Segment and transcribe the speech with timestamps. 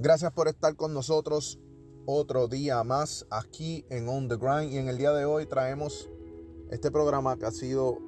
[0.00, 1.58] Gracias por estar con nosotros
[2.06, 6.08] otro día más aquí en On The Grind y en el día de hoy traemos
[6.70, 7.98] este programa que ha sido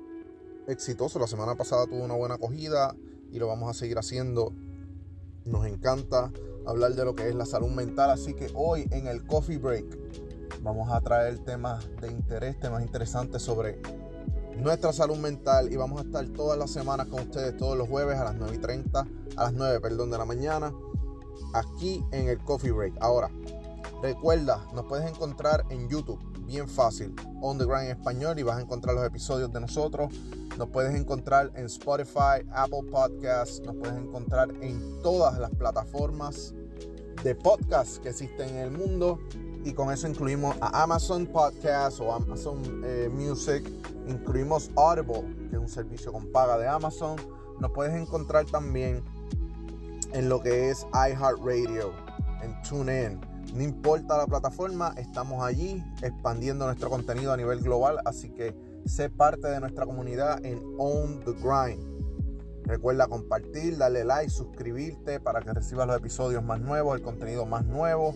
[0.68, 1.18] exitoso.
[1.18, 2.95] La semana pasada tuvo una buena acogida
[3.32, 4.53] y lo vamos a seguir haciendo.
[5.45, 6.30] Nos encanta
[6.64, 9.98] hablar de lo que es la salud mental, así que hoy en el Coffee Break
[10.62, 13.82] vamos a traer temas de interés, temas interesantes sobre
[14.57, 18.16] nuestra salud mental y vamos a estar todas las semanas con ustedes todos los jueves
[18.16, 20.72] a las 9 y 30, a las 9, perdón, de la mañana,
[21.54, 22.94] aquí en el Coffee Break.
[23.00, 23.30] Ahora,
[24.03, 28.58] recuerda, nos puedes encontrar en YouTube, bien fácil, On The Grind en español y vas
[28.58, 30.13] a encontrar los episodios de nosotros.
[30.58, 36.55] Nos puedes encontrar en Spotify, Apple Podcasts, nos puedes encontrar en todas las plataformas
[37.22, 39.19] de podcast que existen en el mundo
[39.64, 43.62] y con eso incluimos a Amazon Podcast o Amazon eh, Music,
[44.06, 47.16] incluimos Audible, que es un servicio con paga de Amazon.
[47.61, 49.05] Nos puedes encontrar también
[50.12, 51.92] en lo que es iHeartRadio,
[52.42, 53.20] en TuneIn.
[53.55, 58.55] No importa la plataforma, estamos allí expandiendo nuestro contenido a nivel global, así que
[58.86, 62.00] sé parte de nuestra comunidad en On the Grind.
[62.64, 67.67] Recuerda compartir, darle like, suscribirte para que recibas los episodios más nuevos, el contenido más
[67.67, 68.14] nuevo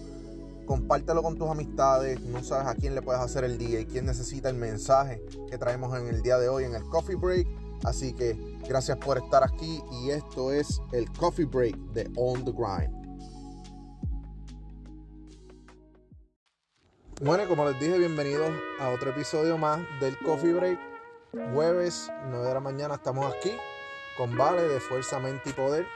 [0.64, 4.06] compártelo con tus amistades, no sabes a quién le puedes hacer el día y quién
[4.06, 7.46] necesita el mensaje que traemos en el día de hoy en el Coffee Break.
[7.84, 8.34] Así que
[8.66, 13.04] gracias por estar aquí y esto es el Coffee Break de On the Grind.
[17.22, 20.78] Bueno, como les dije, bienvenidos a otro episodio más del Coffee Break.
[21.52, 23.52] Jueves, 9 de la mañana, estamos aquí
[24.16, 25.86] con Vale de Fuerza, Mente y Poder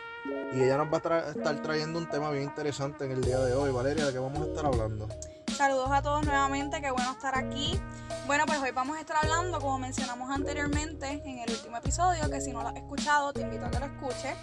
[0.53, 3.55] y ella nos va a estar trayendo un tema bien interesante en el día de
[3.55, 3.71] hoy.
[3.71, 5.09] Valeria, ¿de qué vamos a estar hablando?
[5.55, 7.81] Saludos a todos nuevamente, qué bueno estar aquí.
[8.29, 12.43] Bueno, pues hoy vamos a estar hablando, como mencionamos anteriormente en el último episodio, que
[12.43, 14.35] si no lo has escuchado, te invito a que lo escuches.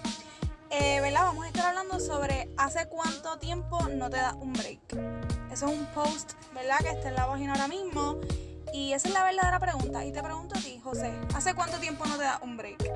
[0.71, 1.25] Eh, ¿Verdad?
[1.25, 4.79] Vamos a estar hablando sobre hace cuánto tiempo no te da un break.
[5.51, 6.79] Eso es un post, ¿verdad?
[6.79, 8.19] Que está en la página ahora mismo.
[8.73, 10.03] Y esa es la verdadera pregunta.
[10.03, 12.91] Y te pregunto a ti, José, ¿hace cuánto tiempo no te da un break?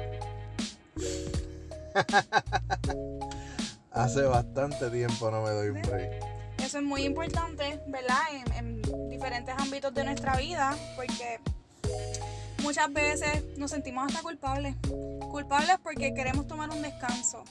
[3.92, 6.29] Hace bastante tiempo no me doy un break.
[6.70, 8.22] Eso es muy importante, ¿verdad?
[8.56, 11.40] En, diferentes ámbitos de nuestra vida, porque
[12.62, 14.76] muchas veces nos sentimos hasta culpables.
[15.32, 17.44] Culpables porque queremos tomar un descanso.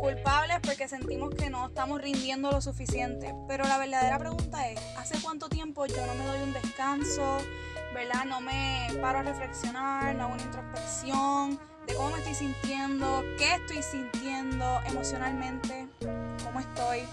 [0.00, 3.32] Culpables porque sentimos que no estamos rindiendo lo suficiente.
[3.46, 7.38] Pero la verdadera pregunta es, ¿hace cuánto tiempo yo no me doy un descanso?
[7.94, 8.24] ¿Verdad?
[8.24, 13.54] No me paro a reflexionar, no hago una introspección de cómo me estoy sintiendo, qué
[13.54, 15.86] estoy sintiendo emocionalmente,
[16.42, 17.04] cómo estoy.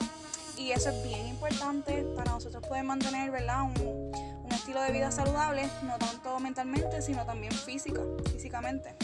[0.62, 3.64] Y eso es bien importante para nosotros poder mantener ¿verdad?
[3.64, 4.12] Un,
[4.52, 8.02] estilo de vida saludable, no tanto mentalmente, sino también física,
[8.32, 8.96] físicamente.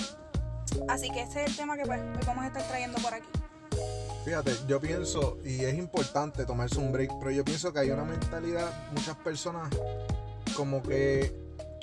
[0.87, 3.27] Así que ese es el tema que pues, vamos a estar trayendo por aquí.
[4.23, 8.03] Fíjate, yo pienso, y es importante tomarse un break, pero yo pienso que hay una
[8.03, 9.69] mentalidad, muchas personas
[10.55, 11.35] como que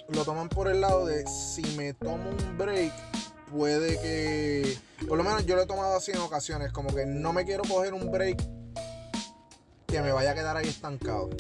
[0.09, 2.93] lo toman por el lado de si me tomo un break,
[3.51, 7.33] puede que, por lo menos yo lo he tomado así en ocasiones, como que no
[7.33, 8.54] me quiero coger un break
[9.95, 11.31] que me vaya a quedar ahí estancado.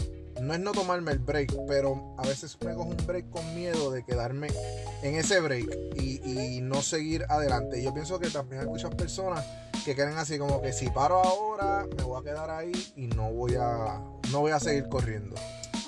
[0.41, 3.91] No es no tomarme el break, pero a veces me cojo un break con miedo
[3.91, 4.47] de quedarme
[5.03, 5.67] en ese break
[5.97, 7.83] y, no seguir adelante.
[7.83, 9.45] Yo pienso que también hay muchas personas
[9.85, 13.33] que quieren así como que si paro ahora me voy a quedar ahí y no
[13.33, 14.01] voy a
[14.31, 15.35] no voy a seguir corriendo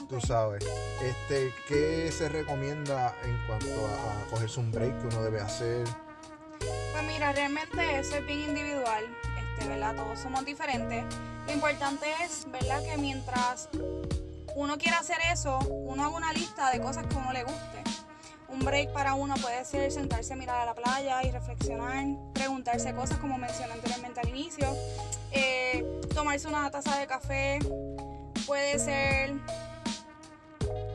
[0.08, 0.64] tú sabes.
[1.02, 5.84] Este, ¿qué se recomienda en cuanto a, a, cogerse un break que uno debe hacer?
[6.58, 9.04] Pues mira, realmente eso es bien individual,
[9.38, 9.96] este, ¿verdad?
[9.96, 11.04] Todos somos diferentes.
[11.46, 12.82] Lo importante es, ¿verdad?
[12.82, 13.68] Que mientras
[14.56, 17.84] uno quiera hacer eso, uno haga una lista de cosas que uno le guste.
[18.48, 22.94] Un break para uno puede ser sentarse a mirar a la playa y reflexionar, preguntarse
[22.94, 24.74] cosas como mencioné anteriormente al inicio,
[25.32, 25.84] eh,
[26.14, 27.58] tomarse una taza de café,
[28.46, 29.34] puede ser,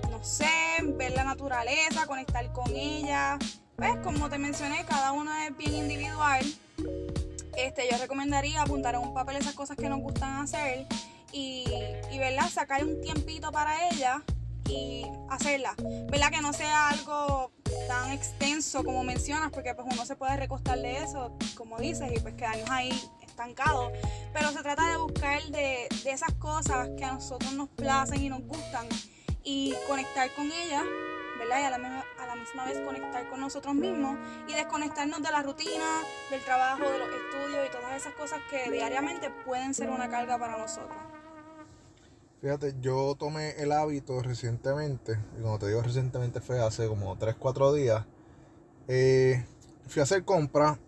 [0.09, 0.49] no sé,
[0.81, 3.37] ver la naturaleza, conectar con ella,
[3.75, 6.45] pues como te mencioné, cada uno es bien individual.
[7.61, 10.87] Este, yo recomendaría apuntar en un papel esas cosas que nos gustan hacer
[11.31, 11.65] y,
[12.11, 12.49] y ¿verdad?
[12.49, 14.23] sacar un tiempito para ella
[14.67, 15.75] y hacerla.
[16.09, 16.31] ¿Verdad?
[16.31, 17.51] Que no sea algo
[17.87, 22.19] tan extenso como mencionas, porque pues uno se puede recostar de eso, como dices, y
[22.19, 23.91] pues quedarnos ahí estancados.
[24.33, 28.29] Pero se trata de buscar de, de esas cosas que a nosotros nos placen y
[28.29, 28.87] nos gustan
[29.43, 30.83] y conectar con ellas
[31.49, 34.17] y a la, misma, vez conectar con nosotros mismos
[34.47, 38.71] y desconectarnos de la rutina, del trabajo, de los estudios y todas esas cosas que
[38.71, 40.97] diariamente pueden ser una carga para nosotros.
[42.41, 47.35] Fíjate, yo tomé el hábito recientemente, y como te digo recientemente fue hace como 3,
[47.37, 48.05] 4 días,
[48.87, 49.45] eh,
[49.87, 50.79] fui a hacer compras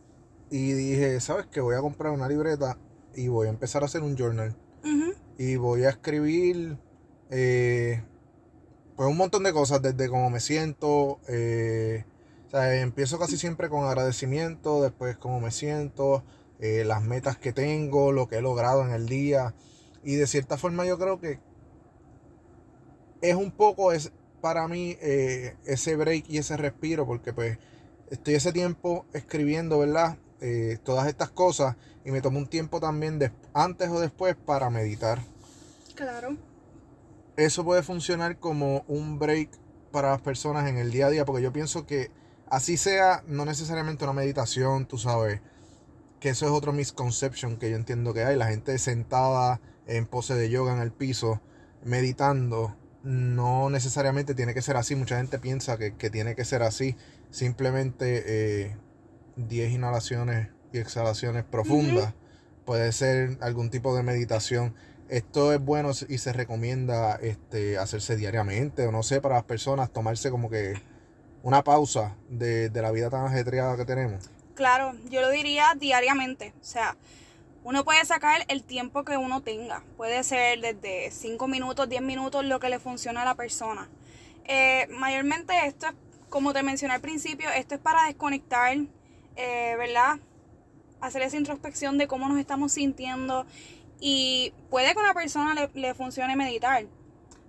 [0.50, 1.62] y dije, ¿sabes qué?
[1.62, 2.78] Voy a comprar una libreta
[3.16, 4.56] y voy a empezar a hacer un journal.
[5.38, 6.78] y voy a escribir
[7.32, 8.04] eh,
[9.04, 11.20] pues un montón de cosas, desde cómo me siento.
[11.28, 12.06] Eh,
[12.48, 16.24] o sea, empiezo casi siempre con agradecimiento, después cómo me siento,
[16.60, 19.56] eh, las metas que tengo, lo que he logrado en el día.
[20.06, 21.42] Y de cierta forma yo creo que
[23.20, 27.58] es un poco es para mí ese break y ese respiro, porque pues
[28.10, 30.18] estoy ese tiempo escribiendo, ¿verdad?
[30.84, 31.76] todas estas cosas
[32.06, 35.20] y me tomo un tiempo también antes o después para meditar.
[35.94, 36.38] Claro
[37.38, 39.50] eso puede funcionar como un break
[39.92, 42.12] para las personas en el día a día, porque yo pienso que
[42.50, 45.42] así sea, no necesariamente una meditación, tú sabes,
[46.20, 50.36] que eso es otro misconception que yo entiendo que hay, la gente sentada en pose
[50.36, 51.42] de yoga en el piso,
[51.84, 56.96] meditando, no necesariamente tiene que ser así, mucha gente piensa que, tiene que ser así,
[57.30, 58.78] simplemente
[59.36, 62.14] 10 eh, inhalaciones y exhalaciones profundas,
[62.66, 64.74] puede ser algún tipo de meditación
[65.10, 69.92] esto es bueno y se recomienda este, hacerse diariamente, o no sé, para las personas
[69.92, 70.82] tomarse como que
[71.44, 74.30] una pausa de, la vida tan ajetreada que tenemos.
[74.56, 76.54] Claro, yo lo diría diariamente.
[76.62, 76.96] O sea,
[77.64, 79.84] uno puede sacar el tiempo que uno tenga.
[79.98, 83.90] Puede ser desde 5 minutos, 10 minutos, lo que le funciona a la persona.
[84.46, 85.94] Eh, mayormente esto es,
[86.30, 88.78] como te mencioné al principio, esto es para desconectar,
[89.36, 90.20] eh, ¿verdad?
[91.02, 93.46] Hacer esa introspección de cómo nos estamos sintiendo
[94.00, 96.86] y puede que a una persona le, funcione meditar,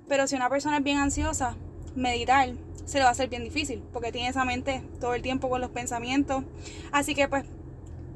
[0.08, 1.56] pero si una persona es bien ansiosa,
[1.94, 2.52] meditar
[2.84, 5.60] se le va a hacer bien difícil, porque tiene esa mente todo el tiempo con
[5.60, 6.44] los pensamientos.
[6.92, 7.44] Así que pues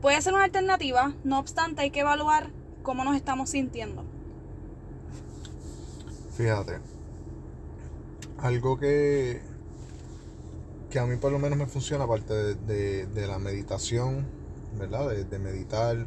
[0.03, 2.51] puede ser una alternativa, no obstante hay que evaluar
[2.83, 4.05] cómo nos estamos sintiendo.
[6.37, 6.79] Fíjate,
[8.39, 9.41] algo que,
[10.91, 14.27] que a mí por lo menos me funciona, aparte de, la meditación,
[14.79, 15.09] ¿verdad?
[15.09, 16.07] De, de meditar,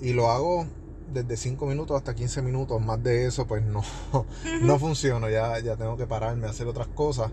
[0.00, 0.66] y lo hago
[1.12, 3.82] desde 5 minutos hasta 15 minutos, más de eso pues no,
[4.62, 7.30] no funciona, ya, ya tengo que pararme a hacer otras cosas.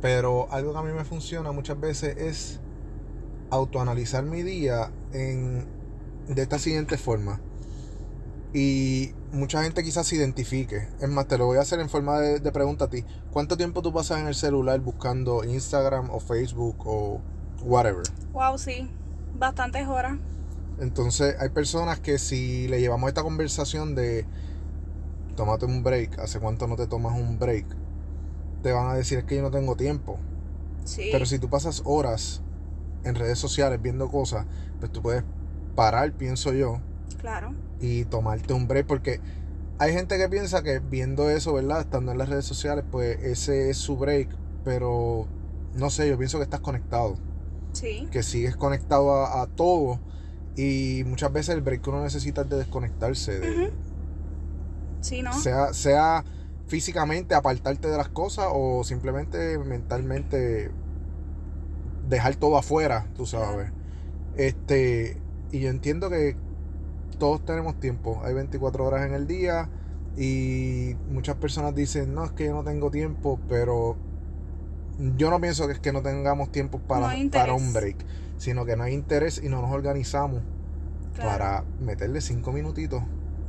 [0.00, 2.60] Pero algo que a mí me funciona muchas veces es
[3.50, 5.66] autoanalizar mi día en,
[6.28, 7.40] de esta siguiente forma.
[8.54, 10.88] Y mucha gente quizás se identifique.
[11.00, 13.04] Es más, te lo voy a hacer en forma de, de pregunta a ti.
[13.32, 17.20] ¿Cuánto tiempo tú pasas en el celular buscando Instagram o Facebook o
[17.62, 18.04] whatever?
[18.32, 18.88] Wow, sí.
[19.36, 20.18] Bastantes horas.
[20.80, 24.26] Entonces hay personas que si le llevamos esta conversación de
[25.36, 27.66] tómate un break, ¿hace cuánto no te tomas un break?
[28.62, 30.18] Te van a decir que yo no tengo tiempo.
[30.84, 31.10] Sí.
[31.12, 32.42] Pero si tú pasas horas
[33.04, 34.46] en redes sociales viendo cosas,
[34.80, 35.22] pues tú puedes
[35.74, 36.80] parar, pienso yo.
[37.20, 37.54] Claro.
[37.80, 39.20] Y tomarte un break porque
[39.78, 41.80] hay gente que piensa que viendo eso, ¿verdad?
[41.80, 44.28] Estando en las redes sociales, pues ese es su break.
[44.64, 45.28] Pero
[45.74, 47.14] no sé, yo pienso que estás conectado.
[47.72, 48.08] Sí.
[48.10, 50.00] Que sigues conectado a, a todo
[50.56, 53.38] y muchas veces el break que uno necesita es de desconectarse.
[53.38, 53.72] De,
[55.00, 55.32] Sí, ¿no?
[55.32, 56.24] Sea, sea
[56.66, 60.70] físicamente apartarte de las cosas o simplemente mentalmente
[62.08, 63.70] dejar todo afuera, tú sabes.
[64.36, 65.16] Este,
[65.50, 66.36] y yo entiendo que
[67.18, 68.20] todos tenemos tiempo.
[68.24, 69.68] Hay 24 horas en el día
[70.16, 73.96] y muchas personas dicen, no, es que yo no tengo tiempo, pero
[75.16, 78.04] yo no pienso que es que no tengamos tiempo para, para un break
[78.38, 80.42] sino que no hay interés y no nos organizamos
[81.16, 83.02] para meterle cinco minutitos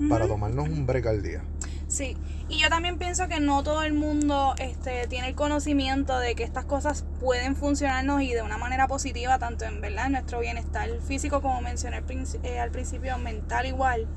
[0.09, 1.43] para tomarnos un break al día.
[1.87, 2.15] Sí,
[2.47, 6.43] y yo también pienso que no todo el mundo este, tiene el conocimiento de que
[6.43, 10.87] estas cosas pueden funcionarnos y de una manera positiva, tanto en verdad en nuestro bienestar
[11.01, 12.05] físico, como mencioné al,
[12.43, 14.07] eh, al principio, mental igual.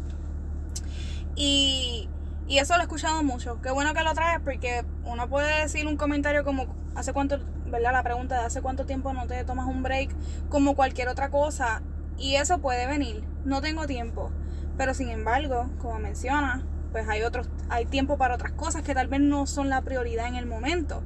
[1.34, 2.08] Y,
[2.46, 3.60] y eso lo he escuchado mucho.
[3.62, 7.38] Qué bueno que lo traes porque uno puede decir un comentario como, ¿hace cuánto
[7.72, 7.92] ¿verdad?
[7.92, 10.10] La pregunta de hace cuánto tiempo no te tomas un break,
[10.48, 11.82] como cualquier otra cosa.
[12.18, 13.24] Y eso puede venir.
[13.44, 14.30] No tengo tiempo.
[14.76, 19.08] Pero sin embargo, como menciona, pues hay otros, hay tiempo para otras cosas que tal
[19.08, 21.02] vez no son la prioridad en el momento.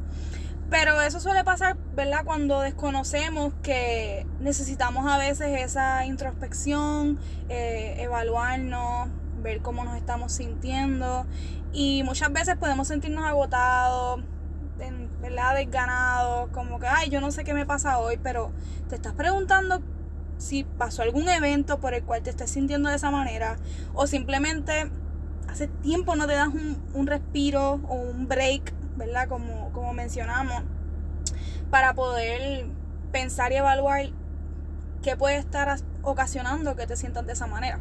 [0.68, 2.24] Pero eso suele pasar, ¿verdad?
[2.24, 9.08] Cuando desconocemos que necesitamos a veces esa introspección, eh, evaluarnos,
[9.40, 11.24] ver cómo nos estamos sintiendo.
[11.72, 14.20] Y muchas veces podemos sentirnos agotados,
[15.26, 15.56] ¿verdad?
[15.56, 18.52] Desganado, como que, ay, yo no sé qué me pasa hoy, pero
[18.88, 19.82] te estás preguntando
[20.38, 23.56] si pasó algún evento por el cual te estés sintiendo de esa manera,
[23.94, 24.90] o simplemente
[25.48, 29.28] hace tiempo no te das un, respiro o un break, ¿verdad?
[29.28, 30.62] Como, como mencionamos,
[31.70, 32.66] para poder
[33.10, 34.10] pensar y evaluar
[35.02, 37.80] qué puede estar ocasionando que te sientas de esa manera.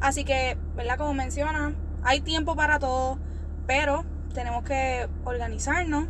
[0.00, 0.96] Así que, ¿verdad?
[0.96, 3.18] Como menciona, hay tiempo para todo,
[3.66, 6.06] pero tenemos que organizarnos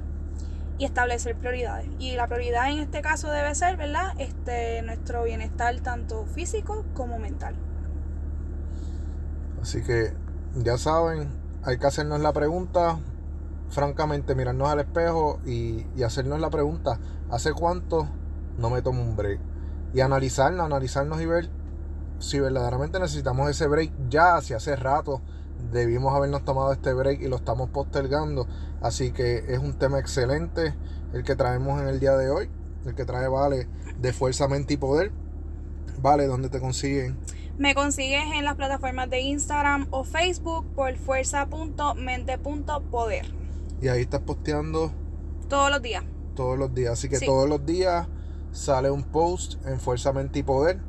[0.79, 1.89] y establecer prioridades.
[1.99, 4.13] Y la prioridad en este caso debe ser, ¿verdad?
[4.19, 7.55] Este, nuestro bienestar tanto físico como mental.
[9.63, 10.13] Así que
[10.55, 11.29] ya saben,
[11.63, 12.99] hay que hacernos la pregunta,
[13.71, 16.99] francamente, mirarnos al espejo y, y hacernos la pregunta,
[17.31, 18.09] ¿hace cuánto
[18.59, 19.41] no me tomo un break?
[19.95, 21.49] Y analizarnos, analizarnos y ver
[22.19, 25.21] si verdaderamente necesitamos ese break ya, si hace rato
[25.71, 28.47] debimos habernos tomado este break y lo estamos postergando.
[28.81, 30.75] Así que es un tema excelente
[31.13, 32.51] el que traemos en el día de hoy,
[32.85, 35.13] el que trae Vale de Fuerza, Mente y Poder.
[36.01, 37.19] Vale, ¿dónde te consiguen?
[37.59, 43.27] Me consigues en las plataformas de Instagram o Facebook por fuerza.mente.poder.
[43.81, 44.93] Y ahí estás posteando
[45.49, 46.05] todos los días.
[46.35, 46.93] Todos los días.
[46.93, 48.09] Así que todos los días
[48.53, 50.83] sale un post en Fuerza, Mente y Poder.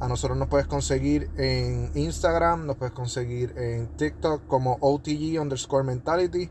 [0.00, 5.84] A nosotros nos puedes conseguir en Instagram, nos puedes conseguir en TikTok como OTG underscore
[5.84, 6.50] mentality.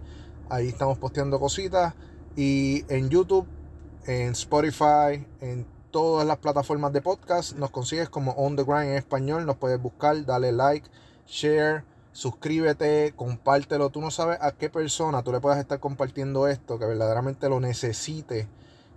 [0.49, 1.93] Ahí estamos posteando cositas.
[2.35, 3.45] Y en YouTube,
[4.05, 8.95] en Spotify, en todas las plataformas de podcast, nos consigues como On The Grind en
[8.95, 9.45] español.
[9.45, 10.89] Nos puedes buscar, dale like,
[11.27, 11.83] share,
[12.13, 13.89] suscríbete, compártelo.
[13.89, 17.59] Tú no sabes a qué persona tú le puedas estar compartiendo esto que verdaderamente lo
[17.59, 18.47] necesite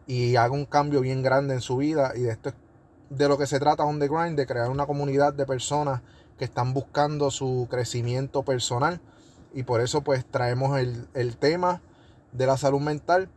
[0.06, 2.12] y haga un cambio bien grande en su vida.
[2.14, 2.54] Y de esto es
[3.16, 6.02] de lo que se trata On The Grind, de crear una comunidad de personas
[6.38, 9.00] que están buscando su crecimiento personal.
[9.52, 11.80] Y por eso pues traemos el, el tema
[12.32, 13.28] de la salud mental,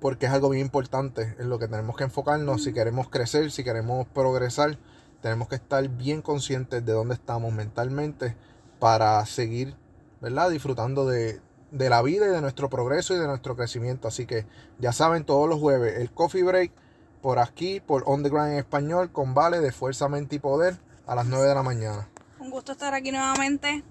[0.00, 2.64] porque es algo bien importante en lo que tenemos que enfocarnos.
[2.64, 4.78] Si queremos crecer, si queremos progresar,
[5.22, 8.34] tenemos que estar bien conscientes de dónde estamos mentalmente
[8.78, 9.76] para seguir,
[10.20, 10.50] ¿verdad?
[10.50, 14.08] Disfrutando de, de la vida y de nuestro progreso y de nuestro crecimiento.
[14.08, 14.46] Así que
[14.78, 16.72] ya saben, todos los jueves el coffee break
[17.20, 20.76] por aquí, por On The Ground en español, con Vale de Fuerza, Mente y Poder
[21.06, 22.08] a las 9 de la mañana.
[22.38, 23.84] Un gusto estar aquí nuevamente.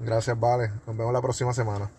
[0.00, 0.70] Gracias, Vale.
[0.86, 1.90] Nos vemos la próxima semana.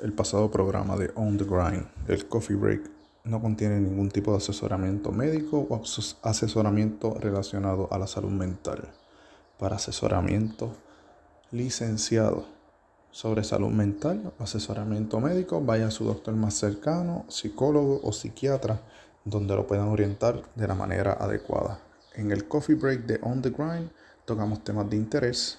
[0.00, 2.90] El pasado programa de On The Grind, el Coffee Break,
[3.24, 5.82] no contiene ningún tipo de asesoramiento médico o
[6.22, 8.92] asesoramiento relacionado a la salud mental.
[9.58, 10.76] Para asesoramiento
[11.50, 12.53] licenciado
[13.14, 18.80] sobre salud mental asesoramiento médico, vaya a su doctor más cercano, psicólogo o psiquiatra,
[19.24, 21.78] donde lo puedan orientar de la manera adecuada.
[22.14, 23.90] En el Coffee Break de On The Grind
[24.24, 25.58] tocamos temas de interés,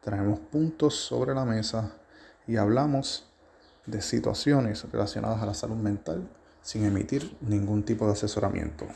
[0.00, 1.92] traemos puntos sobre la mesa
[2.48, 3.24] y hablamos
[3.86, 6.28] de situaciones relacionadas a la salud mental
[6.60, 8.88] sin emitir ningún tipo de asesoramiento.